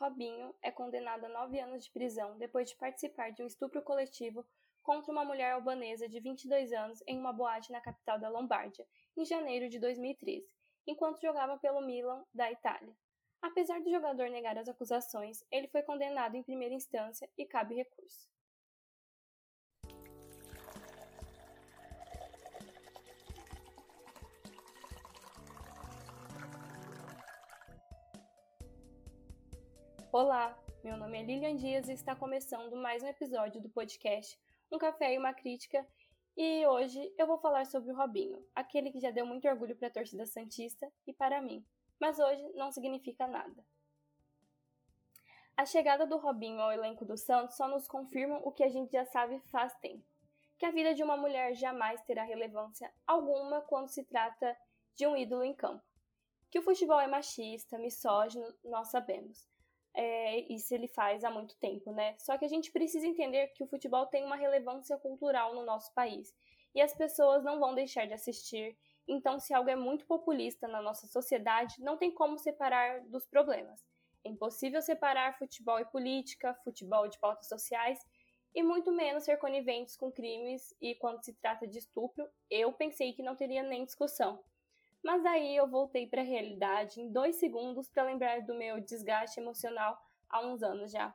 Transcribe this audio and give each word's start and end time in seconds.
Robinho 0.00 0.54
é 0.62 0.70
condenado 0.70 1.26
a 1.26 1.28
nove 1.28 1.60
anos 1.60 1.84
de 1.84 1.90
prisão 1.90 2.38
depois 2.38 2.70
de 2.70 2.76
participar 2.76 3.32
de 3.32 3.42
um 3.42 3.46
estupro 3.46 3.82
coletivo 3.82 4.46
contra 4.82 5.12
uma 5.12 5.26
mulher 5.26 5.52
albanesa 5.52 6.08
de 6.08 6.18
22 6.18 6.72
anos 6.72 7.02
em 7.06 7.18
uma 7.18 7.34
boate 7.34 7.70
na 7.70 7.82
capital 7.82 8.18
da 8.18 8.30
Lombardia, 8.30 8.88
em 9.14 9.26
janeiro 9.26 9.68
de 9.68 9.78
2013, 9.78 10.48
enquanto 10.86 11.20
jogava 11.20 11.58
pelo 11.58 11.82
Milan 11.82 12.24
da 12.32 12.50
Itália. 12.50 12.96
Apesar 13.42 13.78
do 13.82 13.90
jogador 13.90 14.30
negar 14.30 14.56
as 14.56 14.70
acusações, 14.70 15.44
ele 15.50 15.68
foi 15.68 15.82
condenado 15.82 16.34
em 16.34 16.42
primeira 16.42 16.74
instância 16.74 17.28
e 17.36 17.44
cabe 17.44 17.74
recurso. 17.74 18.26
Olá, 30.12 30.58
meu 30.82 30.96
nome 30.96 31.20
é 31.20 31.22
Lilian 31.22 31.54
Dias 31.54 31.88
e 31.88 31.92
está 31.92 32.16
começando 32.16 32.74
mais 32.74 33.00
um 33.00 33.06
episódio 33.06 33.60
do 33.60 33.70
podcast 33.70 34.36
Um 34.68 34.76
Café 34.76 35.14
e 35.14 35.18
uma 35.18 35.32
Crítica. 35.32 35.86
E 36.36 36.66
hoje 36.66 37.14
eu 37.16 37.28
vou 37.28 37.38
falar 37.38 37.64
sobre 37.66 37.92
o 37.92 37.96
Robinho, 37.96 38.44
aquele 38.52 38.90
que 38.90 38.98
já 38.98 39.12
deu 39.12 39.24
muito 39.24 39.46
orgulho 39.46 39.76
para 39.76 39.86
a 39.86 39.92
torcida 39.92 40.26
Santista 40.26 40.92
e 41.06 41.12
para 41.12 41.40
mim, 41.40 41.64
mas 42.00 42.18
hoje 42.18 42.42
não 42.54 42.72
significa 42.72 43.28
nada. 43.28 43.64
A 45.56 45.64
chegada 45.64 46.04
do 46.04 46.18
Robinho 46.18 46.60
ao 46.60 46.72
elenco 46.72 47.04
do 47.04 47.16
Santos 47.16 47.56
só 47.56 47.68
nos 47.68 47.86
confirma 47.86 48.40
o 48.42 48.50
que 48.50 48.64
a 48.64 48.68
gente 48.68 48.90
já 48.90 49.04
sabe 49.04 49.40
faz 49.52 49.72
tempo: 49.76 50.04
que 50.58 50.66
a 50.66 50.72
vida 50.72 50.92
de 50.92 51.04
uma 51.04 51.16
mulher 51.16 51.54
jamais 51.54 52.02
terá 52.02 52.24
relevância 52.24 52.92
alguma 53.06 53.60
quando 53.60 53.86
se 53.86 54.02
trata 54.02 54.56
de 54.96 55.06
um 55.06 55.16
ídolo 55.16 55.44
em 55.44 55.54
campo. 55.54 55.84
Que 56.50 56.58
o 56.58 56.62
futebol 56.62 56.98
é 56.98 57.06
machista, 57.06 57.78
misógino, 57.78 58.52
nós 58.64 58.90
sabemos 58.90 59.48
é, 59.94 60.52
isso 60.52 60.74
ele 60.74 60.88
faz 60.88 61.24
há 61.24 61.30
muito 61.30 61.56
tempo, 61.58 61.92
né? 61.92 62.14
Só 62.18 62.38
que 62.38 62.44
a 62.44 62.48
gente 62.48 62.70
precisa 62.70 63.06
entender 63.06 63.48
que 63.48 63.64
o 63.64 63.66
futebol 63.66 64.06
tem 64.06 64.24
uma 64.24 64.36
relevância 64.36 64.96
cultural 64.98 65.54
no 65.54 65.64
nosso 65.64 65.92
país 65.94 66.34
e 66.74 66.80
as 66.80 66.94
pessoas 66.94 67.42
não 67.44 67.58
vão 67.58 67.74
deixar 67.74 68.06
de 68.06 68.14
assistir. 68.14 68.76
Então, 69.08 69.40
se 69.40 69.52
algo 69.52 69.68
é 69.68 69.76
muito 69.76 70.06
populista 70.06 70.68
na 70.68 70.80
nossa 70.80 71.06
sociedade, 71.08 71.82
não 71.82 71.96
tem 71.96 72.12
como 72.12 72.38
separar 72.38 73.00
dos 73.08 73.26
problemas. 73.26 73.84
É 74.24 74.28
impossível 74.28 74.80
separar 74.80 75.38
futebol 75.38 75.80
e 75.80 75.84
política, 75.84 76.54
futebol 76.62 77.08
de 77.08 77.18
pautas 77.18 77.48
sociais 77.48 77.98
e 78.54 78.62
muito 78.62 78.92
menos 78.92 79.24
ser 79.24 79.38
coniventes 79.38 79.96
com 79.96 80.12
crimes. 80.12 80.74
E 80.80 80.94
quando 80.96 81.24
se 81.24 81.32
trata 81.34 81.66
de 81.66 81.78
estupro, 81.78 82.28
eu 82.50 82.72
pensei 82.72 83.12
que 83.12 83.22
não 83.22 83.34
teria 83.34 83.62
nem 83.62 83.84
discussão. 83.84 84.42
Mas 85.02 85.24
aí 85.24 85.56
eu 85.56 85.68
voltei 85.68 86.06
para 86.06 86.20
a 86.20 86.24
realidade 86.24 87.00
em 87.00 87.10
dois 87.10 87.36
segundos 87.36 87.88
para 87.88 88.04
lembrar 88.04 88.42
do 88.42 88.54
meu 88.54 88.80
desgaste 88.80 89.40
emocional 89.40 89.98
há 90.28 90.46
uns 90.46 90.62
anos 90.62 90.90
já. 90.90 91.14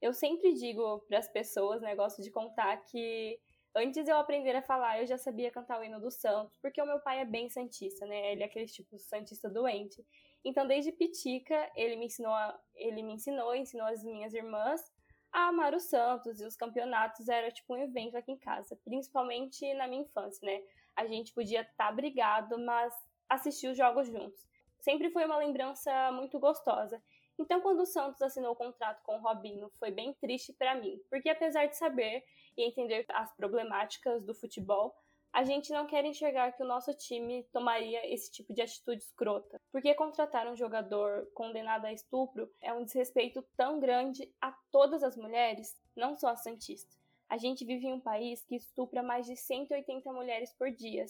Eu 0.00 0.12
sempre 0.12 0.54
digo 0.54 1.00
para 1.08 1.18
as 1.18 1.28
pessoas, 1.28 1.80
né, 1.80 1.94
gosto 1.94 2.22
de 2.22 2.30
contar 2.30 2.76
que 2.84 3.38
antes 3.74 4.08
eu 4.08 4.16
aprender 4.16 4.56
a 4.56 4.62
falar, 4.62 5.00
eu 5.00 5.06
já 5.06 5.18
sabia 5.18 5.50
cantar 5.50 5.80
o 5.80 5.84
hino 5.84 6.00
do 6.00 6.10
Santos, 6.10 6.56
porque 6.60 6.80
o 6.80 6.86
meu 6.86 6.98
pai 7.00 7.20
é 7.20 7.24
bem 7.24 7.48
santista, 7.48 8.06
né? 8.06 8.32
Ele 8.32 8.42
é 8.42 8.46
aquele 8.46 8.66
tipo 8.66 8.98
santista 8.98 9.50
doente. 9.50 10.04
Então, 10.44 10.66
desde 10.66 10.92
pitica, 10.92 11.70
ele 11.74 11.96
me 11.96 12.06
ensinou, 12.06 12.34
ele 12.74 13.02
me 13.02 13.14
ensinou, 13.14 13.54
ensinou 13.54 13.86
as 13.86 14.02
minhas 14.04 14.32
irmãs 14.32 14.80
a 15.32 15.48
amar 15.48 15.74
o 15.74 15.80
Santos 15.80 16.40
e 16.40 16.46
os 16.46 16.56
campeonatos 16.56 17.28
era 17.28 17.50
tipo 17.50 17.74
um 17.74 17.78
evento 17.78 18.16
aqui 18.16 18.32
em 18.32 18.38
casa, 18.38 18.78
principalmente 18.84 19.74
na 19.74 19.86
minha 19.86 20.02
infância, 20.02 20.46
né? 20.46 20.62
A 20.96 21.06
gente 21.06 21.32
podia 21.32 21.60
estar 21.60 21.88
tá 21.88 21.92
brigado, 21.92 22.58
mas 22.58 22.92
assistir 23.28 23.68
os 23.68 23.76
jogos 23.76 24.08
juntos. 24.08 24.46
Sempre 24.80 25.10
foi 25.10 25.24
uma 25.24 25.36
lembrança 25.36 26.10
muito 26.12 26.38
gostosa. 26.38 27.02
Então, 27.38 27.60
quando 27.60 27.80
o 27.80 27.86
Santos 27.86 28.22
assinou 28.22 28.52
o 28.52 28.56
contrato 28.56 29.02
com 29.02 29.16
o 29.16 29.20
Robinho, 29.20 29.70
foi 29.78 29.90
bem 29.90 30.14
triste 30.14 30.52
para 30.54 30.74
mim, 30.74 30.98
porque 31.10 31.28
apesar 31.28 31.66
de 31.66 31.76
saber 31.76 32.24
e 32.56 32.62
entender 32.62 33.04
as 33.10 33.34
problemáticas 33.36 34.24
do 34.24 34.34
futebol, 34.34 34.96
a 35.32 35.44
gente 35.44 35.70
não 35.70 35.86
quer 35.86 36.02
enxergar 36.06 36.52
que 36.52 36.62
o 36.62 36.66
nosso 36.66 36.94
time 36.94 37.42
tomaria 37.52 38.10
esse 38.10 38.32
tipo 38.32 38.54
de 38.54 38.62
atitude 38.62 39.02
escrota. 39.02 39.60
Porque 39.70 39.94
contratar 39.94 40.46
um 40.46 40.56
jogador 40.56 41.30
condenado 41.34 41.84
a 41.84 41.92
estupro 41.92 42.50
é 42.58 42.72
um 42.72 42.84
desrespeito 42.84 43.44
tão 43.54 43.78
grande 43.78 44.32
a 44.40 44.50
todas 44.72 45.02
as 45.02 45.14
mulheres, 45.14 45.78
não 45.94 46.16
só 46.16 46.28
a 46.28 46.36
Santista. 46.36 46.96
A 47.28 47.36
gente 47.36 47.64
vive 47.64 47.86
em 47.86 47.94
um 47.94 48.00
país 48.00 48.44
que 48.44 48.54
estupra 48.54 49.02
mais 49.02 49.26
de 49.26 49.36
180 49.36 50.12
mulheres 50.12 50.52
por 50.52 50.70
dia. 50.70 51.04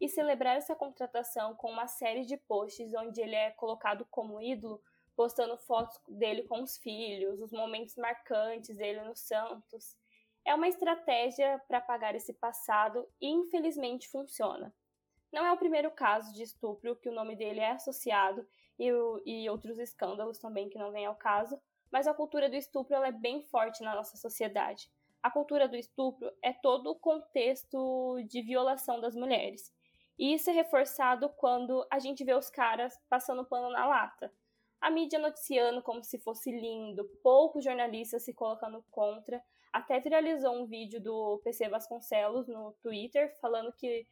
E 0.00 0.08
celebrar 0.08 0.56
essa 0.56 0.74
contratação 0.74 1.54
com 1.54 1.70
uma 1.70 1.86
série 1.86 2.26
de 2.26 2.36
posts 2.36 2.92
onde 2.94 3.20
ele 3.20 3.34
é 3.34 3.50
colocado 3.52 4.06
como 4.10 4.42
ídolo, 4.42 4.82
postando 5.16 5.56
fotos 5.56 5.98
dele 6.08 6.42
com 6.42 6.62
os 6.62 6.76
filhos, 6.76 7.40
os 7.40 7.52
momentos 7.52 7.96
marcantes 7.96 8.76
dele 8.76 9.00
no 9.02 9.14
Santos, 9.14 9.96
é 10.44 10.54
uma 10.54 10.68
estratégia 10.68 11.62
para 11.66 11.78
apagar 11.78 12.14
esse 12.14 12.34
passado 12.34 13.08
e 13.20 13.28
infelizmente 13.28 14.08
funciona. 14.08 14.74
Não 15.32 15.46
é 15.46 15.52
o 15.52 15.56
primeiro 15.56 15.90
caso 15.90 16.34
de 16.34 16.42
estupro 16.42 16.96
que 16.96 17.08
o 17.08 17.14
nome 17.14 17.34
dele 17.34 17.60
é 17.60 17.70
associado 17.70 18.46
e, 18.78 18.90
e 19.24 19.48
outros 19.48 19.78
escândalos 19.78 20.38
também 20.38 20.68
que 20.68 20.78
não 20.78 20.92
vêm 20.92 21.06
ao 21.06 21.14
caso, 21.14 21.58
mas 21.90 22.06
a 22.06 22.12
cultura 22.12 22.50
do 22.50 22.56
estupro 22.56 22.96
é 22.96 23.12
bem 23.12 23.42
forte 23.42 23.82
na 23.82 23.94
nossa 23.94 24.16
sociedade 24.16 24.90
a 25.24 25.30
cultura 25.30 25.66
do 25.66 25.74
estupro 25.74 26.30
é 26.42 26.52
todo 26.52 26.90
o 26.90 26.94
contexto 26.94 28.22
de 28.28 28.42
violação 28.42 29.00
das 29.00 29.16
mulheres. 29.16 29.72
E 30.18 30.34
isso 30.34 30.50
é 30.50 30.52
reforçado 30.52 31.30
quando 31.30 31.82
a 31.90 31.98
gente 31.98 32.22
vê 32.22 32.34
os 32.34 32.50
caras 32.50 33.00
passando 33.08 33.42
pano 33.42 33.70
na 33.70 33.86
lata. 33.86 34.30
A 34.78 34.90
mídia 34.90 35.18
noticiando 35.18 35.82
como 35.82 36.04
se 36.04 36.18
fosse 36.18 36.52
lindo, 36.52 37.06
poucos 37.22 37.64
jornalistas 37.64 38.22
se 38.22 38.34
colocando 38.34 38.84
contra. 38.90 39.42
Até 39.72 39.98
viralizou 39.98 40.52
um 40.54 40.66
vídeo 40.66 41.02
do 41.02 41.40
PC 41.42 41.70
Vasconcelos 41.70 42.46
no 42.46 42.72
Twitter 42.82 43.34
falando 43.40 43.72
que 43.72 44.06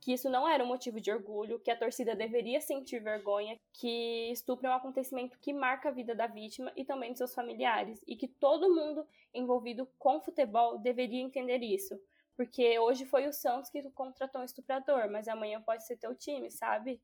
que 0.00 0.12
isso 0.12 0.30
não 0.30 0.48
era 0.48 0.62
um 0.62 0.66
motivo 0.66 1.00
de 1.00 1.10
orgulho, 1.10 1.58
que 1.58 1.70
a 1.70 1.76
torcida 1.76 2.14
deveria 2.14 2.60
sentir 2.60 3.00
vergonha, 3.00 3.58
que 3.72 4.30
estupro 4.30 4.66
é 4.66 4.70
um 4.70 4.74
acontecimento 4.74 5.38
que 5.38 5.52
marca 5.52 5.88
a 5.88 5.92
vida 5.92 6.14
da 6.14 6.26
vítima 6.26 6.72
e 6.76 6.84
também 6.84 7.12
de 7.12 7.18
seus 7.18 7.34
familiares, 7.34 8.02
e 8.06 8.16
que 8.16 8.28
todo 8.28 8.74
mundo 8.74 9.06
envolvido 9.34 9.88
com 9.98 10.20
futebol 10.20 10.78
deveria 10.78 11.22
entender 11.22 11.62
isso. 11.62 12.00
Porque 12.36 12.78
hoje 12.78 13.04
foi 13.04 13.26
o 13.26 13.32
Santos 13.32 13.70
que 13.70 13.82
contratou 13.90 14.40
um 14.40 14.44
estuprador, 14.44 15.10
mas 15.10 15.26
amanhã 15.26 15.60
pode 15.60 15.84
ser 15.84 15.96
teu 15.96 16.14
time, 16.14 16.50
sabe? 16.50 17.00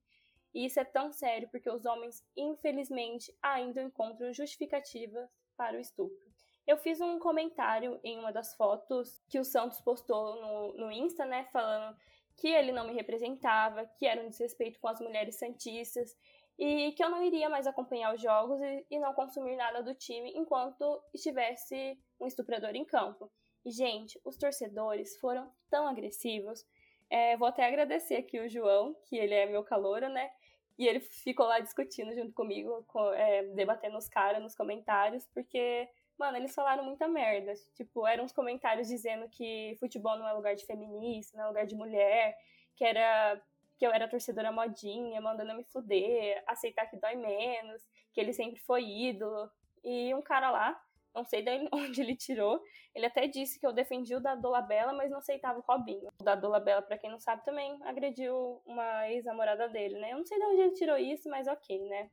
E 0.54 0.64
isso 0.66 0.78
é 0.78 0.84
tão 0.84 1.12
sério 1.12 1.48
porque 1.50 1.68
os 1.68 1.84
homens, 1.84 2.24
infelizmente, 2.36 3.36
ainda 3.42 3.82
encontram 3.82 4.32
justificativas 4.32 5.28
para 5.56 5.76
o 5.76 5.80
estupro. 5.80 6.32
Eu 6.66 6.78
fiz 6.78 7.00
um 7.00 7.18
comentário 7.18 8.00
em 8.02 8.18
uma 8.18 8.32
das 8.32 8.54
fotos 8.54 9.20
que 9.28 9.38
o 9.38 9.44
Santos 9.44 9.80
postou 9.80 10.40
no, 10.40 10.74
no 10.74 10.92
Insta, 10.92 11.26
né, 11.26 11.48
falando 11.52 11.96
que 12.36 12.48
ele 12.48 12.72
não 12.72 12.86
me 12.86 12.94
representava, 12.94 13.86
que 13.98 14.06
era 14.06 14.20
um 14.20 14.28
desrespeito 14.28 14.80
com 14.80 14.88
as 14.88 15.00
mulheres 15.00 15.36
santistas 15.36 16.16
e 16.58 16.92
que 16.92 17.02
eu 17.02 17.10
não 17.10 17.22
iria 17.22 17.48
mais 17.48 17.66
acompanhar 17.66 18.14
os 18.14 18.20
jogos 18.20 18.60
e, 18.60 18.86
e 18.90 18.98
não 18.98 19.12
consumir 19.12 19.56
nada 19.56 19.82
do 19.82 19.94
time 19.94 20.32
enquanto 20.36 21.02
estivesse 21.12 21.98
um 22.20 22.26
estuprador 22.26 22.74
em 22.74 22.84
campo. 22.84 23.30
E, 23.64 23.70
gente, 23.70 24.20
os 24.24 24.36
torcedores 24.36 25.16
foram 25.18 25.50
tão 25.70 25.86
agressivos. 25.86 26.64
É, 27.10 27.36
vou 27.36 27.48
até 27.48 27.66
agradecer 27.66 28.16
aqui 28.16 28.38
o 28.38 28.48
João, 28.48 28.94
que 29.04 29.16
ele 29.16 29.34
é 29.34 29.46
meu 29.46 29.64
calouro, 29.64 30.08
né? 30.08 30.30
E 30.78 30.86
ele 30.86 31.00
ficou 31.00 31.46
lá 31.46 31.60
discutindo 31.60 32.12
junto 32.14 32.32
comigo, 32.32 32.84
com, 32.88 33.12
é, 33.12 33.44
debatendo 33.54 33.96
os 33.96 34.08
caras 34.08 34.42
nos 34.42 34.54
comentários, 34.54 35.26
porque 35.32 35.88
Mano, 36.18 36.36
eles 36.36 36.54
falaram 36.54 36.84
muita 36.84 37.08
merda. 37.08 37.52
Tipo, 37.74 38.06
eram 38.06 38.24
uns 38.24 38.32
comentários 38.32 38.88
dizendo 38.88 39.28
que 39.28 39.76
futebol 39.80 40.16
não 40.16 40.28
é 40.28 40.32
lugar 40.32 40.54
de 40.54 40.64
feminista, 40.64 41.36
não 41.36 41.44
é 41.44 41.48
lugar 41.48 41.66
de 41.66 41.74
mulher, 41.74 42.36
que 42.76 42.84
era 42.84 43.40
que 43.76 43.84
eu 43.84 43.90
era 43.90 44.08
torcedora 44.08 44.52
modinha, 44.52 45.20
mandando 45.20 45.54
me 45.54 45.64
fuder, 45.64 46.42
aceitar 46.46 46.86
que 46.86 46.96
dói 46.96 47.16
menos, 47.16 47.82
que 48.12 48.20
ele 48.20 48.32
sempre 48.32 48.60
foi 48.60 48.84
ídolo. 48.84 49.50
E 49.82 50.14
um 50.14 50.22
cara 50.22 50.50
lá, 50.50 50.80
não 51.14 51.24
sei 51.24 51.42
de 51.42 51.50
onde 51.72 52.00
ele 52.00 52.16
tirou, 52.16 52.62
ele 52.94 53.06
até 53.06 53.26
disse 53.26 53.58
que 53.58 53.66
eu 53.66 53.72
defendi 53.72 54.14
o 54.14 54.20
da 54.20 54.36
Dolabella, 54.36 54.92
mas 54.92 55.10
não 55.10 55.18
aceitava 55.18 55.58
o 55.58 55.62
Robinho. 55.62 56.08
O 56.20 56.24
da 56.24 56.36
Dolabella, 56.36 56.82
pra 56.82 56.96
quem 56.96 57.10
não 57.10 57.18
sabe, 57.18 57.44
também 57.44 57.76
agrediu 57.82 58.62
uma 58.64 59.10
ex-namorada 59.10 59.68
dele, 59.68 59.98
né? 59.98 60.12
Eu 60.12 60.18
não 60.18 60.24
sei 60.24 60.38
de 60.38 60.44
onde 60.44 60.60
ele 60.60 60.74
tirou 60.74 60.96
isso, 60.96 61.28
mas 61.28 61.48
ok, 61.48 61.88
né? 61.88 62.10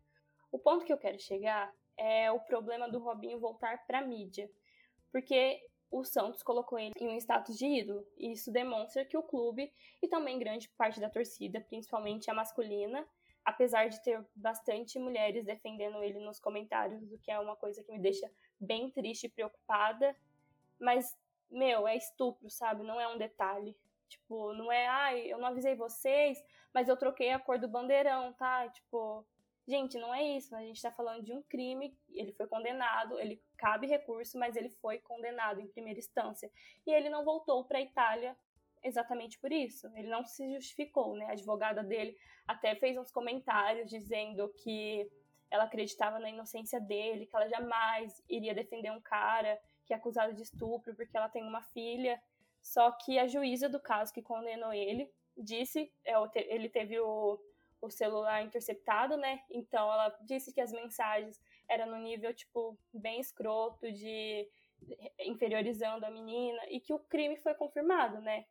O 0.52 0.58
ponto 0.58 0.84
que 0.84 0.92
eu 0.92 0.98
quero 0.98 1.20
chegar 1.20 1.72
é 2.02 2.32
o 2.32 2.40
problema 2.40 2.90
do 2.90 3.00
Robinho 3.00 3.40
voltar 3.40 3.86
para 3.86 4.00
a 4.00 4.06
mídia, 4.06 4.50
porque 5.12 5.62
o 5.92 6.04
Santos 6.04 6.42
colocou 6.42 6.80
ele 6.80 6.94
em 7.00 7.10
um 7.10 7.18
status 7.18 7.58
de 7.58 7.66
ídolo, 7.66 8.06
e 8.18 8.32
isso 8.32 8.52
demonstra 8.52 9.06
que 9.06 9.18
o 9.18 9.24
clube 9.24 9.72
e 10.02 10.08
também 10.08 10.40
grande 10.40 10.70
parte 10.70 11.00
da 11.00 11.10
torcida, 11.10 11.62
principalmente 11.62 12.32
a 12.32 12.34
masculina, 12.34 13.06
apesar 13.46 13.88
de 13.88 14.02
ter 14.02 14.26
bastante 14.36 14.98
mulheres 14.98 15.46
defendendo 15.46 16.02
ele 16.02 16.20
nos 16.20 16.40
comentários, 16.40 17.12
o 17.12 17.20
que 17.20 17.30
é 17.30 17.40
uma 17.40 17.56
coisa 17.56 17.84
que 17.84 17.92
me 17.92 18.00
deixa 18.00 18.32
bem 18.60 18.90
triste 18.90 19.26
e 19.26 19.30
preocupada, 19.30 20.16
mas 20.80 21.16
meu, 21.52 21.88
é 21.88 21.98
estupro, 21.98 22.50
sabe? 22.50 22.84
Não 22.84 23.00
é 23.00 23.08
um 23.08 23.18
detalhe. 23.18 23.76
Tipo, 24.08 24.54
não 24.54 24.72
é, 24.72 24.88
ai, 24.88 25.22
eu 25.28 25.38
não 25.38 25.48
avisei 25.48 25.76
vocês, 25.76 26.42
mas 26.74 26.88
eu 26.88 26.98
troquei 26.98 27.32
a 27.32 27.40
cor 27.40 27.60
do 27.60 27.68
bandeirão, 27.68 28.34
tá? 28.34 28.68
Tipo, 28.70 29.26
Gente, 29.68 29.98
não 29.98 30.14
é 30.14 30.24
isso. 30.24 30.56
A 30.56 30.62
gente 30.62 30.78
está 30.78 30.92
falando 30.92 31.24
de 31.24 31.34
um 31.34 31.42
crime, 31.44 31.96
ele 32.10 32.34
foi 32.34 32.48
condenado, 32.48 33.20
ele 33.20 33.42
cabe 33.58 33.88
recurso, 33.88 34.38
mas 34.38 34.56
ele 34.56 34.70
foi 34.70 35.00
condenado 35.00 35.62
em 35.62 35.68
primeira 35.68 36.00
instância. 36.00 36.52
E 36.86 36.92
ele 36.92 37.10
não 37.10 37.24
voltou 37.24 37.64
para 37.66 37.78
a 37.78 37.82
Itália 37.82 38.36
exatamente 38.84 39.38
por 39.40 39.52
isso. 39.52 39.88
Ele 39.96 40.10
não 40.10 40.26
se 40.26 40.52
justificou, 40.54 41.16
né? 41.16 41.26
A 41.26 41.32
advogada 41.34 41.84
dele 41.84 42.18
até 42.48 42.76
fez 42.76 42.98
uns 42.98 43.12
comentários 43.12 43.90
dizendo 43.90 44.50
que 44.64 45.10
ela 45.50 45.66
acreditava 45.66 46.18
na 46.18 46.30
inocência 46.30 46.80
dele, 46.80 47.26
que 47.26 47.36
ela 47.36 47.48
jamais 47.48 48.24
iria 48.28 48.56
defender 48.56 48.92
um 48.92 49.02
cara 49.02 49.60
que 49.86 49.94
é 49.94 49.98
acusado 49.98 50.34
de 50.34 50.42
estupro 50.42 50.96
porque 50.96 51.16
ela 51.16 51.30
tem 51.30 51.44
uma 51.44 51.62
filha. 51.62 52.22
Só 52.62 52.92
que 52.92 53.20
a 53.20 53.28
juíza 53.28 53.68
do 53.68 53.80
caso 53.80 54.14
que 54.14 54.22
condenou 54.22 54.74
ele 54.74 55.12
disse, 55.38 55.92
é, 56.06 56.14
ele 56.36 56.70
teve 56.70 57.00
o, 57.00 57.40
o 57.82 57.90
celular 57.90 58.44
interceptado, 58.44 59.18
né? 59.18 59.42
Então 59.50 59.92
ela 59.92 60.16
disse 60.22 60.54
que 60.54 60.62
as 60.62 60.72
mensagens 60.72 61.42
eram 61.70 61.88
no 61.88 61.98
nível, 61.98 62.34
tipo, 62.34 62.78
bem 62.94 63.20
escroto, 63.20 63.92
de 63.92 64.48
inferiorizando 65.20 66.06
a 66.06 66.10
menina, 66.10 66.60
e 66.70 66.80
que 66.80 66.94
o 66.94 67.00
crime 67.00 67.38
foi 67.38 67.54
confirmado, 67.54 68.20
né? 68.22 68.46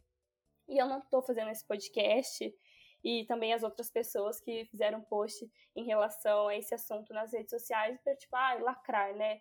E 0.69 0.79
eu 0.79 0.87
não 0.87 1.01
tô 1.01 1.21
fazendo 1.23 1.51
esse 1.51 1.67
podcast, 1.67 2.55
e 3.03 3.25
também 3.27 3.53
as 3.53 3.63
outras 3.63 3.91
pessoas 3.91 4.41
que 4.41 4.65
fizeram 4.67 5.01
post 5.01 5.51
em 5.75 5.85
relação 5.85 6.49
a 6.49 6.57
esse 6.57 6.75
assunto 6.75 7.13
nas 7.13 7.33
redes 7.33 7.51
sociais, 7.51 7.99
para, 8.03 8.15
tipo, 8.15 8.37
ah, 8.37 8.55
lacrar, 8.61 9.15
né? 9.15 9.41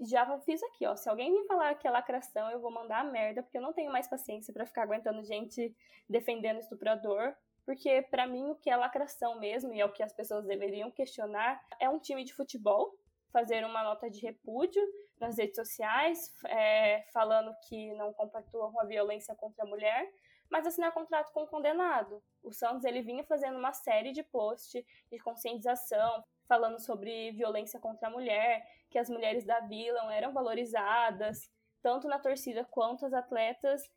já 0.00 0.38
fiz 0.40 0.62
aqui, 0.62 0.86
ó. 0.86 0.96
Se 0.96 1.08
alguém 1.08 1.32
me 1.32 1.46
falar 1.46 1.74
que 1.76 1.86
é 1.86 1.90
lacração, 1.90 2.50
eu 2.50 2.60
vou 2.60 2.70
mandar 2.70 3.00
a 3.00 3.04
merda, 3.04 3.42
porque 3.42 3.56
eu 3.56 3.62
não 3.62 3.72
tenho 3.72 3.90
mais 3.90 4.08
paciência 4.08 4.52
para 4.52 4.66
ficar 4.66 4.82
aguentando 4.82 5.22
gente 5.24 5.74
defendendo 6.08 6.58
estuprador. 6.58 7.34
Porque 7.64 8.02
para 8.02 8.26
mim 8.26 8.50
o 8.50 8.54
que 8.56 8.70
é 8.70 8.76
lacração 8.76 9.38
mesmo, 9.38 9.72
e 9.72 9.80
é 9.80 9.84
o 9.84 9.92
que 9.92 10.02
as 10.02 10.12
pessoas 10.12 10.44
deveriam 10.44 10.90
questionar, 10.90 11.64
é 11.78 11.88
um 11.88 11.98
time 11.98 12.24
de 12.24 12.34
futebol 12.34 12.96
fazer 13.32 13.64
uma 13.64 13.82
nota 13.82 14.10
de 14.10 14.20
repúdio 14.20 14.82
nas 15.18 15.38
redes 15.38 15.56
sociais, 15.56 16.32
é, 16.46 17.04
falando 17.12 17.54
que 17.68 17.94
não 17.94 18.12
compactuam 18.12 18.70
com 18.70 18.80
a 18.80 18.84
violência 18.84 19.34
contra 19.34 19.64
a 19.64 19.66
mulher, 19.66 20.12
mas 20.50 20.66
assinar 20.66 20.92
contrato 20.92 21.32
com 21.32 21.44
o 21.44 21.46
condenado. 21.46 22.22
O 22.42 22.52
Santos 22.52 22.84
ele 22.84 23.00
vinha 23.00 23.24
fazendo 23.24 23.58
uma 23.58 23.72
série 23.72 24.12
de 24.12 24.22
posts 24.22 24.84
de 25.10 25.18
conscientização, 25.18 26.22
falando 26.46 26.78
sobre 26.78 27.32
violência 27.32 27.80
contra 27.80 28.08
a 28.08 28.10
mulher, 28.10 28.62
que 28.90 28.98
as 28.98 29.08
mulheres 29.08 29.46
da 29.46 29.60
vila 29.60 30.12
eram 30.12 30.32
valorizadas, 30.34 31.50
tanto 31.82 32.06
na 32.06 32.18
torcida 32.18 32.64
quanto 32.64 33.06
as 33.06 33.14
atletas, 33.14 33.90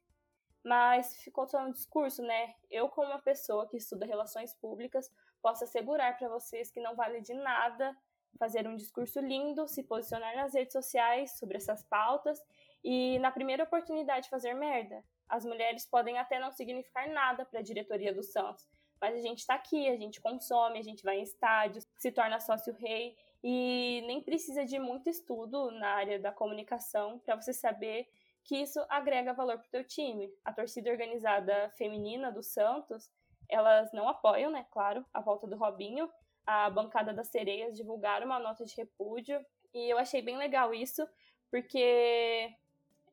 mas 0.66 1.16
ficou 1.22 1.46
só 1.46 1.60
um 1.60 1.72
discurso, 1.72 2.24
né? 2.24 2.56
Eu, 2.72 2.90
como 2.90 3.08
uma 3.08 3.22
pessoa 3.22 3.68
que 3.68 3.78
estuda 3.78 4.04
relações 4.04 4.52
públicas, 4.56 5.12
posso 5.40 5.64
assegurar 5.64 6.18
para 6.18 6.28
vocês 6.28 6.72
que 6.72 6.82
não 6.82 6.96
vale 6.96 7.22
de 7.22 7.36
nada 7.36 7.96
fazer 8.40 8.68
um 8.68 8.76
discurso 8.76 9.20
lindo, 9.20 9.68
se 9.68 9.84
posicionar 9.84 10.36
nas 10.36 10.56
redes 10.56 10.74
sociais 10.74 11.38
sobre 11.38 11.58
essas 11.58 11.84
pautas 11.84 12.42
e, 12.84 13.20
na 13.20 13.32
primeira 13.32 13.64
oportunidade, 13.64 14.28
fazer 14.28 14.56
merda. 14.56 15.04
As 15.30 15.46
mulheres 15.46 15.86
podem 15.86 16.18
até 16.18 16.40
não 16.40 16.52
significar 16.52 17.08
nada 17.10 17.46
para 17.46 17.60
a 17.60 17.64
diretoria 17.64 18.12
do 18.12 18.24
Santos, 18.24 18.68
mas 19.00 19.16
a 19.16 19.22
gente 19.22 19.40
está 19.40 19.54
aqui, 19.54 19.88
a 19.88 19.96
gente 19.96 20.20
consome, 20.20 20.80
a 20.80 20.84
gente 20.84 21.04
vai 21.04 21.20
em 21.20 21.24
estádios, 21.24 21.86
se 21.96 22.12
torna 22.12 22.40
sócio 22.40 22.74
rei 22.74 23.16
e 23.44 24.04
nem 24.08 24.20
precisa 24.20 24.66
de 24.66 24.80
muito 24.80 25.10
estudo 25.12 25.70
na 25.70 25.90
área 25.90 26.20
da 26.20 26.32
comunicação 26.32 27.20
para 27.20 27.36
você 27.36 27.54
saber 27.54 28.10
que 28.46 28.56
isso 28.56 28.80
agrega 28.88 29.34
valor 29.34 29.58
para 29.58 29.68
o 29.68 29.72
teu 29.72 29.84
time. 29.84 30.32
A 30.46 30.54
torcida 30.54 30.92
organizada 30.92 31.70
feminina 31.72 32.32
do 32.32 32.44
Santos, 32.44 33.12
elas 33.50 33.92
não 33.92 34.08
apoiam, 34.08 34.52
né, 34.52 34.66
claro, 34.72 35.06
a 35.14 35.20
volta 35.20 35.48
do 35.48 35.58
Robinho. 35.58 36.10
A 36.46 36.70
bancada 36.70 37.12
das 37.12 37.28
sereias 37.28 37.76
divulgaram 37.76 38.28
uma 38.28 38.40
nota 38.40 38.64
de 38.64 38.76
repúdio 38.76 39.44
e 39.74 39.92
eu 39.92 39.98
achei 39.98 40.22
bem 40.22 40.38
legal 40.38 40.74
isso, 40.74 41.08
porque 41.50 42.54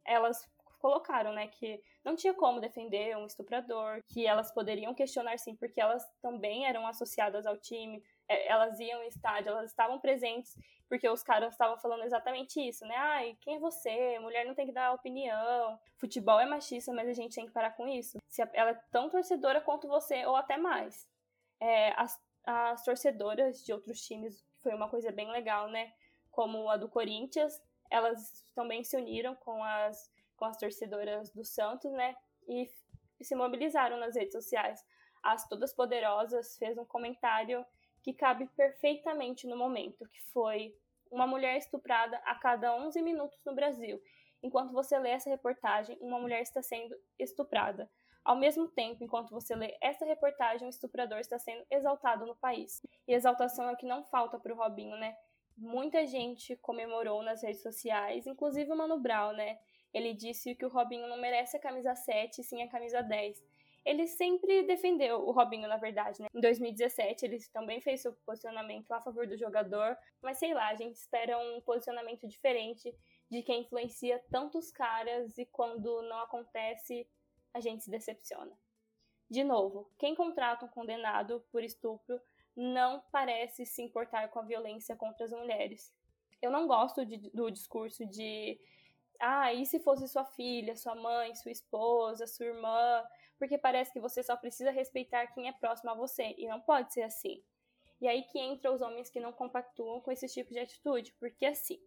elas 0.04 0.46
colocaram, 0.78 1.32
né, 1.32 1.46
que 1.46 1.82
não 2.04 2.14
tinha 2.14 2.34
como 2.34 2.60
defender 2.60 3.16
um 3.16 3.24
estuprador, 3.24 4.02
que 4.08 4.26
elas 4.26 4.52
poderiam 4.52 4.92
questionar 4.92 5.38
sim, 5.38 5.56
porque 5.56 5.80
elas 5.80 6.04
também 6.20 6.66
eram 6.66 6.86
associadas 6.86 7.46
ao 7.46 7.56
time, 7.56 8.02
elas 8.28 8.78
iam 8.80 9.00
ao 9.00 9.06
estádio, 9.06 9.50
elas 9.50 9.70
estavam 9.70 9.98
presentes, 9.98 10.56
porque 10.88 11.08
os 11.08 11.22
caras 11.22 11.52
estavam 11.52 11.78
falando 11.78 12.04
exatamente 12.04 12.60
isso, 12.60 12.84
né? 12.86 12.94
Ai, 12.96 13.36
quem 13.40 13.56
é 13.56 13.58
você? 13.58 14.18
Mulher 14.18 14.44
não 14.44 14.54
tem 14.54 14.66
que 14.66 14.72
dar 14.72 14.92
opinião. 14.92 15.78
Futebol 15.96 16.38
é 16.38 16.46
machista, 16.46 16.92
mas 16.92 17.08
a 17.08 17.12
gente 17.12 17.34
tem 17.34 17.46
que 17.46 17.52
parar 17.52 17.72
com 17.72 17.88
isso. 17.88 18.18
Se 18.28 18.42
ela 18.52 18.70
é 18.70 18.80
tão 18.90 19.08
torcedora 19.08 19.60
quanto 19.60 19.88
você, 19.88 20.24
ou 20.26 20.36
até 20.36 20.56
mais. 20.56 21.08
É, 21.60 21.92
as, 22.00 22.20
as 22.44 22.84
torcedoras 22.84 23.64
de 23.64 23.72
outros 23.72 24.00
times, 24.02 24.44
foi 24.62 24.74
uma 24.74 24.88
coisa 24.88 25.10
bem 25.10 25.30
legal, 25.30 25.68
né? 25.68 25.92
Como 26.30 26.68
a 26.68 26.76
do 26.76 26.88
Corinthians, 26.88 27.60
elas 27.90 28.46
também 28.54 28.84
se 28.84 28.96
uniram 28.96 29.34
com 29.34 29.62
as 29.62 30.10
com 30.42 30.46
as 30.46 30.56
torcedoras 30.56 31.30
do 31.30 31.44
Santos, 31.44 31.92
né? 31.92 32.16
E 32.48 32.68
se 33.20 33.32
mobilizaram 33.36 33.96
nas 33.96 34.16
redes 34.16 34.32
sociais. 34.32 34.84
As 35.22 35.46
Todas 35.46 35.72
Poderosas 35.72 36.58
fez 36.58 36.76
um 36.76 36.84
comentário 36.84 37.64
que 38.02 38.12
cabe 38.12 38.46
perfeitamente 38.56 39.46
no 39.46 39.56
momento, 39.56 40.08
que 40.08 40.20
foi 40.32 40.74
uma 41.10 41.26
mulher 41.26 41.56
estuprada 41.56 42.16
a 42.24 42.34
cada 42.34 42.74
11 42.74 43.00
minutos 43.02 43.38
no 43.44 43.54
Brasil. 43.54 44.00
Enquanto 44.42 44.72
você 44.72 44.98
lê 44.98 45.10
essa 45.10 45.30
reportagem, 45.30 45.96
uma 46.00 46.18
mulher 46.18 46.42
está 46.42 46.62
sendo 46.62 46.96
estuprada. 47.18 47.88
Ao 48.24 48.36
mesmo 48.36 48.68
tempo, 48.68 49.02
enquanto 49.02 49.30
você 49.30 49.54
lê 49.54 49.76
essa 49.80 50.04
reportagem, 50.04 50.66
o 50.66 50.70
estuprador 50.70 51.18
está 51.18 51.38
sendo 51.38 51.64
exaltado 51.70 52.24
no 52.24 52.36
país. 52.36 52.80
E 53.06 53.14
exaltação 53.14 53.68
é 53.68 53.72
o 53.72 53.76
que 53.76 53.86
não 53.86 54.04
falta 54.04 54.38
para 54.38 54.52
o 54.52 54.56
Robinho, 54.56 54.96
né? 54.96 55.16
Muita 55.56 56.06
gente 56.06 56.56
comemorou 56.56 57.22
nas 57.22 57.42
redes 57.42 57.62
sociais, 57.62 58.26
inclusive 58.26 58.70
o 58.72 58.76
Mano 58.76 58.98
Brown, 58.98 59.32
né? 59.32 59.58
Ele 59.92 60.14
disse 60.14 60.54
que 60.54 60.64
o 60.64 60.68
Robinho 60.68 61.06
não 61.06 61.20
merece 61.20 61.56
a 61.56 61.60
camisa 61.60 61.94
7, 61.94 62.42
sim 62.42 62.62
a 62.62 62.68
camisa 62.68 63.02
10. 63.02 63.42
Ele 63.84 64.06
sempre 64.06 64.62
defendeu 64.62 65.26
o 65.26 65.32
Robinho, 65.32 65.68
na 65.68 65.76
verdade, 65.76 66.22
né? 66.22 66.28
Em 66.32 66.40
2017, 66.40 67.24
ele 67.24 67.38
também 67.52 67.80
fez 67.80 68.00
seu 68.00 68.12
posicionamento 68.24 68.92
a 68.92 69.00
favor 69.00 69.26
do 69.26 69.36
jogador, 69.36 69.96
mas 70.20 70.38
sei 70.38 70.54
lá, 70.54 70.68
a 70.68 70.74
gente 70.74 70.94
espera 70.94 71.36
um 71.38 71.60
posicionamento 71.60 72.26
diferente 72.28 72.94
de 73.30 73.42
quem 73.42 73.62
influencia 73.62 74.22
tantos 74.30 74.70
caras 74.70 75.36
e 75.36 75.46
quando 75.46 76.02
não 76.02 76.20
acontece, 76.20 77.08
a 77.52 77.60
gente 77.60 77.84
se 77.84 77.90
decepciona. 77.90 78.56
De 79.28 79.42
novo, 79.42 79.90
quem 79.98 80.14
contrata 80.14 80.66
um 80.66 80.68
condenado 80.68 81.44
por 81.50 81.64
estupro 81.64 82.20
não 82.54 83.02
parece 83.10 83.64
se 83.64 83.82
importar 83.82 84.28
com 84.28 84.38
a 84.38 84.42
violência 84.42 84.94
contra 84.94 85.24
as 85.24 85.32
mulheres. 85.32 85.92
Eu 86.40 86.50
não 86.50 86.66
gosto 86.66 87.04
de, 87.06 87.16
do 87.30 87.50
discurso 87.50 88.04
de 88.04 88.60
ah, 89.18 89.52
e 89.54 89.64
se 89.64 89.78
fosse 89.78 90.08
sua 90.08 90.24
filha, 90.24 90.76
sua 90.76 90.94
mãe, 90.94 91.34
sua 91.34 91.52
esposa, 91.52 92.26
sua 92.26 92.46
irmã? 92.46 93.04
Porque 93.42 93.58
parece 93.58 93.92
que 93.92 93.98
você 93.98 94.22
só 94.22 94.36
precisa 94.36 94.70
respeitar 94.70 95.26
quem 95.26 95.48
é 95.48 95.52
próximo 95.52 95.90
a 95.90 95.94
você, 95.94 96.32
e 96.38 96.46
não 96.46 96.60
pode 96.60 96.94
ser 96.94 97.02
assim. 97.02 97.42
E 98.00 98.06
aí 98.06 98.22
que 98.22 98.38
entra 98.38 98.70
os 98.70 98.80
homens 98.80 99.10
que 99.10 99.18
não 99.18 99.32
compactuam 99.32 100.00
com 100.00 100.12
esse 100.12 100.28
tipo 100.28 100.52
de 100.52 100.60
atitude, 100.60 101.12
porque 101.18 101.46
assim, 101.46 101.80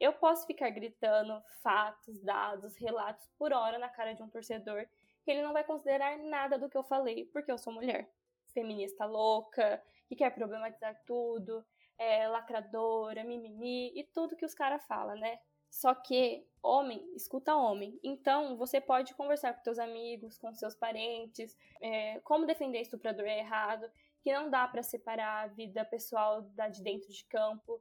eu 0.00 0.14
posso 0.14 0.46
ficar 0.46 0.70
gritando 0.70 1.38
fatos, 1.62 2.18
dados, 2.22 2.78
relatos 2.78 3.28
por 3.36 3.52
hora 3.52 3.78
na 3.78 3.90
cara 3.90 4.14
de 4.14 4.22
um 4.22 4.30
torcedor 4.30 4.86
que 5.22 5.30
ele 5.30 5.42
não 5.42 5.52
vai 5.52 5.64
considerar 5.64 6.16
nada 6.16 6.58
do 6.58 6.66
que 6.66 6.78
eu 6.78 6.82
falei, 6.82 7.26
porque 7.26 7.52
eu 7.52 7.58
sou 7.58 7.74
mulher. 7.74 8.10
Feminista 8.54 9.04
louca, 9.04 9.84
que 10.08 10.16
quer 10.16 10.30
problematizar 10.30 10.98
tudo, 11.04 11.62
é, 11.98 12.26
lacradora, 12.26 13.22
mimimi 13.22 13.92
e 13.94 14.02
tudo 14.02 14.34
que 14.34 14.46
os 14.46 14.54
caras 14.54 14.82
falam, 14.86 15.16
né? 15.16 15.38
Só 15.76 15.94
que 15.94 16.42
homem 16.62 17.06
escuta 17.14 17.54
homem. 17.54 18.00
Então, 18.02 18.56
você 18.56 18.80
pode 18.80 19.12
conversar 19.12 19.52
com 19.52 19.62
seus 19.62 19.78
amigos, 19.78 20.38
com 20.38 20.50
seus 20.54 20.74
parentes, 20.74 21.54
é, 21.82 22.18
como 22.20 22.46
defender 22.46 22.80
estuprador 22.80 23.26
é 23.26 23.40
errado, 23.40 23.86
que 24.22 24.32
não 24.32 24.48
dá 24.48 24.66
para 24.66 24.82
separar 24.82 25.44
a 25.44 25.48
vida 25.48 25.84
pessoal 25.84 26.40
da 26.54 26.70
de 26.70 26.82
dentro 26.82 27.12
de 27.12 27.22
campo 27.26 27.78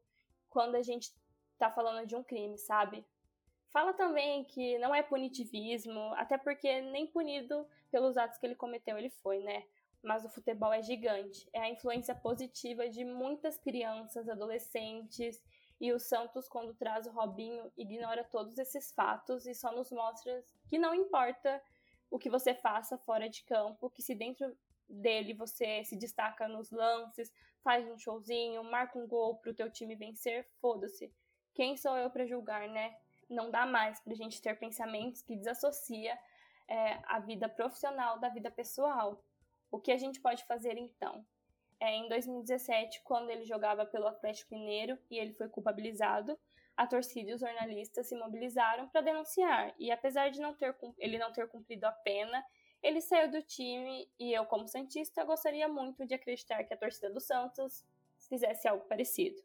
quando 0.49 0.75
a 0.75 0.81
gente 0.81 1.15
tá 1.57 1.71
falando 1.71 2.05
de 2.05 2.17
um 2.17 2.21
crime, 2.21 2.57
sabe? 2.57 3.05
Fala 3.69 3.93
também 3.93 4.43
que 4.43 4.77
não 4.77 4.93
é 4.93 5.01
punitivismo, 5.01 6.13
até 6.15 6.37
porque 6.37 6.81
nem 6.81 7.07
punido 7.07 7.65
pelos 7.89 8.17
atos 8.17 8.37
que 8.37 8.45
ele 8.45 8.55
cometeu 8.55 8.97
ele 8.97 9.09
foi, 9.09 9.39
né? 9.39 9.63
Mas 10.03 10.25
o 10.25 10.29
futebol 10.29 10.73
é 10.73 10.81
gigante. 10.81 11.47
É 11.53 11.61
a 11.61 11.69
influência 11.69 12.13
positiva 12.13 12.89
de 12.89 13.05
muitas 13.05 13.57
crianças, 13.57 14.27
adolescentes 14.27 15.41
e 15.79 15.91
o 15.91 15.99
Santos, 15.99 16.47
quando 16.47 16.73
traz 16.73 17.05
o 17.05 17.11
Robinho, 17.11 17.71
ignora 17.77 18.23
todos 18.23 18.57
esses 18.57 18.91
fatos 18.91 19.45
e 19.45 19.53
só 19.53 19.71
nos 19.71 19.91
mostra 19.91 20.43
que 20.67 20.77
não 20.77 20.95
importa 20.95 21.61
o 22.09 22.17
que 22.17 22.29
você 22.29 22.53
faça 22.53 22.97
fora 22.97 23.29
de 23.29 23.43
campo, 23.43 23.89
que 23.89 24.01
se 24.01 24.15
dentro 24.15 24.55
dele 24.87 25.33
você 25.33 25.83
se 25.83 25.97
destaca 25.97 26.47
nos 26.47 26.71
lances, 26.71 27.31
faz 27.61 27.85
um 27.87 27.97
showzinho, 27.97 28.63
marca 28.63 28.97
um 28.97 29.07
gol 29.07 29.37
pro 29.37 29.53
teu 29.53 29.69
time 29.69 29.95
vencer, 29.95 30.47
foda-se. 30.61 31.11
Quem 31.53 31.75
sou 31.75 31.97
eu 31.97 32.09
para 32.09 32.25
julgar, 32.25 32.69
né? 32.69 32.95
Não 33.29 33.49
dá 33.49 33.65
mais 33.65 33.99
pra 33.99 34.13
gente 34.13 34.41
ter 34.41 34.57
pensamentos 34.57 35.21
que 35.21 35.35
desassocia 35.35 36.17
é, 36.67 36.99
a 37.05 37.19
vida 37.19 37.49
profissional 37.49 38.19
da 38.19 38.29
vida 38.29 38.51
pessoal. 38.51 39.23
O 39.71 39.79
que 39.79 39.91
a 39.91 39.97
gente 39.97 40.19
pode 40.21 40.45
fazer 40.45 40.77
então? 40.77 41.25
É, 41.85 41.95
em 41.95 42.09
2017, 42.09 43.01
quando 43.03 43.29
ele 43.29 43.45
jogava 43.45 43.85
pelo 43.85 44.07
Atlético 44.07 44.55
Mineiro 44.55 44.97
e 45.09 45.17
ele 45.17 45.33
foi 45.33 45.47
culpabilizado, 45.47 46.37
a 46.75 46.85
torcida 46.87 47.31
e 47.31 47.33
os 47.33 47.39
jornalistas 47.39 48.07
se 48.07 48.15
mobilizaram 48.15 48.89
para 48.89 49.01
denunciar. 49.01 49.73
E 49.79 49.91
apesar 49.91 50.29
de 50.29 50.41
não 50.41 50.53
ter, 50.53 50.75
ele 50.97 51.17
não 51.17 51.31
ter 51.31 51.47
cumprido 51.47 51.85
a 51.85 51.91
pena, 51.91 52.43
ele 52.81 53.01
saiu 53.01 53.31
do 53.31 53.41
time 53.41 54.09
e 54.19 54.33
eu, 54.33 54.45
como 54.45 54.67
Santista, 54.67 55.23
gostaria 55.23 55.67
muito 55.67 56.05
de 56.05 56.13
acreditar 56.13 56.63
que 56.63 56.73
a 56.73 56.77
torcida 56.77 57.09
do 57.09 57.21
Santos 57.21 57.85
fizesse 58.27 58.67
algo 58.67 58.85
parecido. 58.85 59.41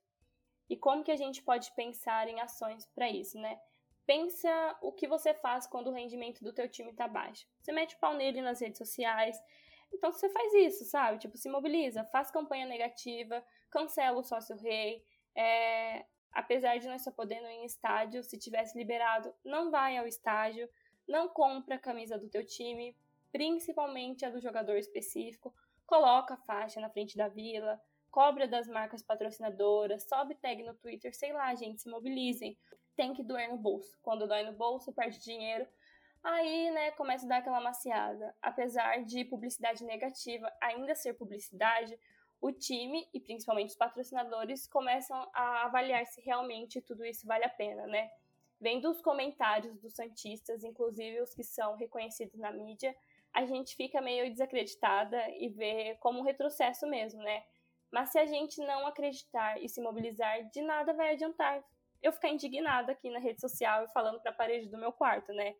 E 0.69 0.77
como 0.77 1.05
que 1.05 1.13
a 1.13 1.17
gente 1.17 1.43
pode 1.43 1.71
pensar 1.73 2.29
em 2.29 2.41
ações 2.41 2.87
para 2.95 3.09
isso, 3.09 3.39
né? 3.39 3.61
Pensa 4.07 4.79
o 4.83 4.93
que 4.93 5.07
você 5.07 5.35
faz 5.35 5.67
quando 5.67 5.89
o 5.89 5.93
rendimento 5.93 6.43
do 6.43 6.53
teu 6.53 6.69
time 6.69 6.91
está 6.91 7.07
baixo. 7.07 7.47
Você 7.61 7.71
mete 7.71 7.95
o 7.95 7.99
pau 7.99 8.15
nele 8.15 8.41
nas 8.41 8.61
redes 8.61 8.79
sociais. 8.79 9.41
Então 9.93 10.13
você 10.13 10.29
faz 10.31 10.53
isso, 10.55 10.85
sabe? 10.85 11.19
Tipo, 11.19 11.37
se 11.37 11.49
mobiliza, 11.49 12.05
faz 12.05 12.31
campanha 12.31 12.67
negativa, 12.67 13.45
cancela 13.71 14.19
o 14.19 14.25
sócio 14.25 14.57
rei, 14.57 15.05
é, 15.35 16.05
apesar 16.33 16.79
de 16.79 16.87
não 16.87 16.95
estar 16.95 17.13
podendo 17.13 17.47
ir 17.47 17.55
em 17.55 17.65
estádio, 17.65 18.23
se 18.23 18.39
tivesse 18.39 18.77
liberado, 18.77 19.35
não 19.45 19.71
vai 19.71 19.97
ao 19.97 20.07
estádio, 20.07 20.69
não 21.07 21.29
compra 21.29 21.77
a 21.77 21.79
camisa 21.79 22.19
do 22.19 22.29
teu 22.29 22.47
time, 22.47 22.97
principalmente 23.33 24.25
a 24.25 24.31
do 24.31 24.41
jogador 24.41 24.77
específico, 24.77 25.55
coloca 25.87 26.35
a 26.35 26.39
faixa 26.39 26.81
na 26.81 26.91
frente 26.91 27.17
da 27.17 27.29
vila, 27.29 27.81
cobra 28.11 28.47
das 28.47 28.69
marcas 28.69 29.03
patrocinadoras, 29.03 30.09
sobe 30.09 30.35
tag 30.35 30.63
no 30.63 30.75
Twitter, 30.75 31.15
sei 31.15 31.33
lá, 31.33 31.55
gente, 31.55 31.83
se 31.83 31.89
mobilizem. 31.89 32.57
Tem 32.97 33.15
que 33.15 33.23
doer 33.23 33.49
no 33.49 33.57
bolso. 33.57 33.99
Quando 34.03 34.27
dói 34.27 34.43
no 34.43 34.53
bolso, 34.53 34.93
perde 34.93 35.21
dinheiro. 35.21 35.67
Aí, 36.23 36.71
né, 36.71 36.91
começa 36.93 37.25
a 37.25 37.29
dar 37.29 37.37
aquela 37.39 37.61
maciada. 37.61 38.35
Apesar 38.43 39.03
de 39.05 39.25
publicidade 39.25 39.85
negativa 39.85 40.53
ainda 40.61 40.95
ser 40.95 41.15
publicidade, 41.15 41.99
o 42.41 42.53
time 42.53 43.09
e 43.13 43.21
principalmente 43.21 43.71
os 43.71 43.77
patrocinadores 43.77 44.67
começam 44.67 45.29
a 45.33 45.65
avaliar 45.65 46.07
se 46.07 46.21
realmente 46.21 46.81
tudo 46.81 47.05
isso 47.05 47.27
vale 47.27 47.45
a 47.45 47.49
pena, 47.49 47.87
né? 47.87 48.11
Vendo 48.61 48.91
os 48.91 49.01
comentários 49.01 49.79
dos 49.79 49.95
Santistas, 49.95 50.65
inclusive 50.65 51.21
os 51.21 51.35
que 51.35 51.43
são 51.43 51.77
reconhecidos 51.77 52.39
na 52.39 52.51
mídia, 52.51 52.95
a 53.33 53.47
gente 53.47 53.75
fica 53.75 54.01
meio 54.01 54.31
desacreditada 54.31 55.17
e 55.39 55.49
vê 55.49 55.97
como 56.01 56.21
um 56.21 56.23
retrocesso 56.23 56.87
mesmo, 56.87 57.23
né? 57.23 57.45
Mas 57.91 58.11
se 58.11 58.19
a 58.19 58.27
gente 58.27 58.61
não 58.61 58.87
acreditar 58.87 59.61
e 59.63 59.69
se 59.69 59.81
mobilizar, 59.81 60.45
de 60.51 60.63
nada 60.63 60.93
vai 60.93 61.13
adiantar 61.13 61.63
eu 62.03 62.13
ficar 62.13 62.29
indignada 62.29 62.93
aqui 62.93 63.11
na 63.11 63.19
rede 63.19 63.41
social 63.41 63.85
e 63.85 63.89
falando 63.89 64.21
para 64.21 64.31
a 64.31 64.35
parede 64.35 64.69
do 64.69 64.79
meu 64.79 64.93
quarto, 64.93 65.33
né? 65.33 65.55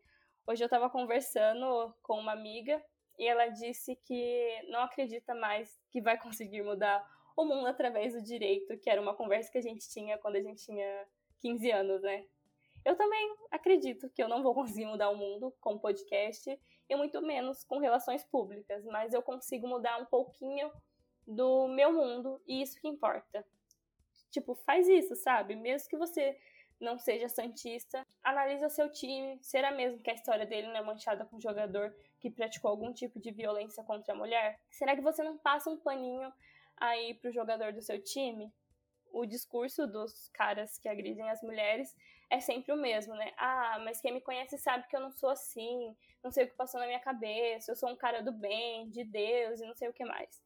Hoje 0.47 0.63
eu 0.63 0.65
estava 0.65 0.89
conversando 0.89 1.93
com 2.01 2.19
uma 2.19 2.31
amiga 2.33 2.83
e 3.17 3.27
ela 3.27 3.47
disse 3.47 3.95
que 3.95 4.61
não 4.69 4.81
acredita 4.81 5.35
mais 5.35 5.79
que 5.91 6.01
vai 6.01 6.17
conseguir 6.19 6.63
mudar 6.63 7.07
o 7.37 7.45
mundo 7.45 7.67
através 7.67 8.13
do 8.13 8.21
direito, 8.21 8.77
que 8.79 8.89
era 8.89 9.01
uma 9.01 9.15
conversa 9.15 9.51
que 9.51 9.59
a 9.59 9.61
gente 9.61 9.87
tinha 9.89 10.17
quando 10.17 10.35
a 10.37 10.41
gente 10.41 10.65
tinha 10.65 11.07
15 11.41 11.71
anos, 11.71 12.01
né? 12.01 12.25
Eu 12.83 12.95
também 12.95 13.35
acredito 13.51 14.09
que 14.09 14.21
eu 14.21 14.27
não 14.27 14.41
vou 14.41 14.53
conseguir 14.55 14.85
mudar 14.85 15.09
o 15.11 15.15
mundo 15.15 15.53
com 15.61 15.77
podcast 15.77 16.59
e 16.89 16.95
muito 16.95 17.21
menos 17.21 17.63
com 17.63 17.77
relações 17.77 18.23
públicas, 18.23 18.83
mas 18.85 19.13
eu 19.13 19.21
consigo 19.21 19.67
mudar 19.67 20.01
um 20.01 20.05
pouquinho 20.05 20.71
do 21.25 21.67
meu 21.67 21.93
mundo 21.93 22.41
e 22.47 22.61
isso 22.61 22.79
que 22.81 22.87
importa. 22.87 23.45
Tipo, 24.31 24.55
faz 24.55 24.87
isso, 24.89 25.15
sabe? 25.15 25.55
Mesmo 25.55 25.87
que 25.87 25.97
você 25.97 26.35
não 26.81 26.97
seja 26.97 27.29
santista, 27.29 28.05
analisa 28.23 28.67
seu 28.67 28.91
time. 28.91 29.37
Será 29.41 29.71
mesmo 29.71 29.99
que 29.99 30.09
a 30.09 30.13
história 30.13 30.45
dele 30.45 30.67
não 30.67 30.75
é 30.75 30.81
manchada 30.81 31.23
com 31.23 31.37
um 31.37 31.41
jogador 31.41 31.95
que 32.19 32.29
praticou 32.29 32.69
algum 32.71 32.91
tipo 32.91 33.19
de 33.19 33.31
violência 33.31 33.83
contra 33.83 34.13
a 34.13 34.17
mulher? 34.17 34.59
Será 34.69 34.95
que 34.95 35.01
você 35.01 35.23
não 35.23 35.37
passa 35.37 35.69
um 35.69 35.77
paninho 35.77 36.33
aí 36.75 37.13
pro 37.13 37.31
jogador 37.31 37.71
do 37.71 37.81
seu 37.81 38.01
time? 38.03 38.51
O 39.13 39.25
discurso 39.25 39.85
dos 39.85 40.29
caras 40.29 40.77
que 40.79 40.89
agridem 40.89 41.29
as 41.29 41.41
mulheres 41.43 41.95
é 42.29 42.39
sempre 42.39 42.71
o 42.71 42.77
mesmo, 42.77 43.13
né? 43.13 43.31
Ah, 43.37 43.77
mas 43.83 44.01
quem 44.01 44.13
me 44.13 44.21
conhece 44.21 44.57
sabe 44.57 44.87
que 44.87 44.95
eu 44.95 45.01
não 45.01 45.11
sou 45.11 45.29
assim, 45.29 45.95
não 46.23 46.31
sei 46.31 46.45
o 46.45 46.47
que 46.47 46.55
passou 46.55 46.79
na 46.79 46.87
minha 46.87 46.99
cabeça, 46.99 47.71
eu 47.71 47.75
sou 47.75 47.89
um 47.89 47.95
cara 47.95 48.23
do 48.23 48.31
bem, 48.31 48.89
de 48.89 49.03
Deus 49.03 49.59
e 49.59 49.65
não 49.65 49.75
sei 49.75 49.89
o 49.89 49.93
que 49.93 50.05
mais. 50.05 50.41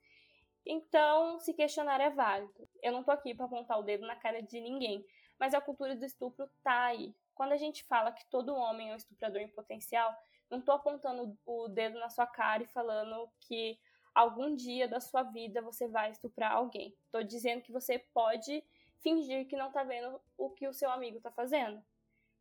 Então, 0.65 1.39
se 1.39 1.53
questionar 1.53 2.01
é 2.01 2.09
válido. 2.09 2.67
Eu 2.81 2.91
não 2.91 3.03
tô 3.03 3.11
aqui 3.11 3.35
para 3.35 3.45
apontar 3.45 3.79
o 3.79 3.83
dedo 3.83 4.05
na 4.07 4.15
cara 4.15 4.41
de 4.41 4.59
ninguém, 4.59 5.05
mas 5.39 5.53
a 5.53 5.61
cultura 5.61 5.95
do 5.95 6.05
estupro 6.05 6.49
tá 6.63 6.85
aí. 6.85 7.15
Quando 7.33 7.51
a 7.51 7.57
gente 7.57 7.83
fala 7.83 8.11
que 8.11 8.25
todo 8.27 8.55
homem 8.55 8.89
é 8.89 8.93
um 8.93 8.97
estuprador 8.97 9.41
em 9.41 9.47
potencial, 9.47 10.15
não 10.49 10.61
tô 10.61 10.71
apontando 10.71 11.37
o 11.45 11.67
dedo 11.67 11.99
na 11.99 12.09
sua 12.09 12.25
cara 12.25 12.63
e 12.63 12.67
falando 12.67 13.29
que 13.41 13.77
algum 14.13 14.55
dia 14.55 14.87
da 14.87 14.99
sua 14.99 15.23
vida 15.23 15.61
você 15.61 15.87
vai 15.87 16.11
estuprar 16.11 16.53
alguém. 16.53 16.95
Tô 17.11 17.21
dizendo 17.21 17.61
que 17.61 17.71
você 17.71 17.99
pode 17.99 18.63
fingir 18.99 19.47
que 19.47 19.57
não 19.57 19.71
tá 19.71 19.83
vendo 19.83 20.19
o 20.37 20.49
que 20.49 20.67
o 20.67 20.73
seu 20.73 20.89
amigo 20.89 21.19
tá 21.19 21.31
fazendo. 21.31 21.83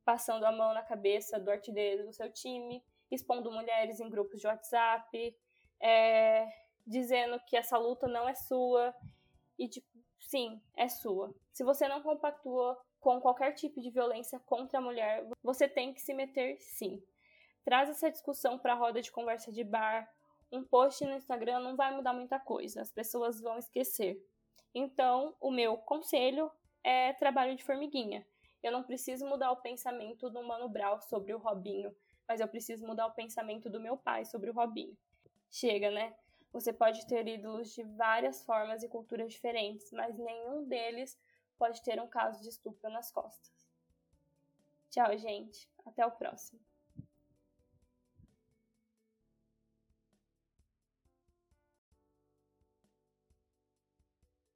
Passando 0.05 0.45
a 0.45 0.53
mão 0.53 0.73
na 0.73 0.83
cabeça 0.83 1.41
do 1.41 1.51
artilheiro 1.51 2.07
do 2.07 2.13
seu 2.13 2.31
time, 2.31 2.85
expondo 3.11 3.51
mulheres 3.51 4.01
em 4.01 4.09
grupos 4.09 4.41
de 4.41 4.47
WhatsApp, 4.47 5.37
é, 5.81 6.47
dizendo 6.87 7.41
que 7.41 7.57
essa 7.57 7.77
luta 7.77 8.07
não 8.07 8.29
é 8.29 8.35
sua 8.35 8.95
e 9.59 9.69
tipo, 9.69 9.87
sim, 10.29 10.61
é 10.77 10.89
sua. 10.89 11.35
Se 11.53 11.65
você 11.65 11.87
não 11.89 12.03
compactua 12.03 12.81
com 13.01 13.21
qualquer 13.21 13.53
tipo 13.53 13.81
de 13.81 13.91
violência 13.91 14.41
contra 14.41 14.79
a 14.79 14.83
mulher, 14.83 15.27
você 15.43 15.69
tem 15.69 15.93
que 15.93 16.01
se 16.01 16.15
meter 16.15 16.59
sim. 16.61 17.03
Traz 17.65 17.89
essa 17.89 18.11
discussão 18.11 18.59
para 18.59 18.73
a 18.73 18.77
roda 18.77 19.01
de 19.01 19.13
conversa 19.13 19.53
de 19.53 19.63
bar. 19.65 20.11
Um 20.51 20.65
post 20.65 21.05
no 21.05 21.15
Instagram 21.15 21.61
não 21.61 21.77
vai 21.77 21.95
mudar 21.95 22.13
muita 22.13 22.39
coisa, 22.39 22.83
as 22.83 22.91
pessoas 22.91 23.41
vão 23.41 23.59
esquecer. 23.59 24.23
Então, 24.75 25.35
o 25.41 25.51
meu 25.51 25.77
conselho 25.77 26.51
é 26.83 27.13
trabalho 27.15 27.57
de 27.57 27.65
formiguinha. 27.65 28.27
Eu 28.63 28.73
não 28.73 28.83
preciso 28.83 29.27
mudar 29.27 29.53
o 29.53 29.61
pensamento 29.61 30.31
do 30.31 30.43
Mano 30.43 30.69
Brown 30.69 31.01
sobre 31.01 31.35
o 31.35 31.39
Robinho, 31.39 31.95
mas 32.27 32.41
eu 32.41 32.49
preciso 32.49 32.87
mudar 32.87 33.07
o 33.07 33.15
pensamento 33.15 33.69
do 33.69 33.81
meu 33.81 33.97
pai 33.97 34.25
sobre 34.25 34.51
o 34.51 34.55
Robinho. 34.55 34.97
Chega, 35.51 35.91
né? 35.91 36.15
Você 36.55 36.73
pode 36.73 37.05
ter 37.09 37.27
ídolos 37.27 37.75
de 37.75 37.83
várias 37.83 38.45
formas 38.45 38.85
e 38.85 38.89
culturas 38.89 39.33
diferentes, 39.33 39.91
mas 39.91 40.17
nenhum 40.17 40.65
deles 40.69 41.19
pode 41.59 41.83
ter 41.83 42.01
um 42.01 42.07
caso 42.07 42.41
de 42.41 42.49
estupro 42.49 42.89
nas 42.91 43.11
costas. 43.11 43.53
Tchau, 44.89 45.19
gente. 45.19 45.69
Até 45.85 46.07
o 46.07 46.13
próximo. 46.13 46.61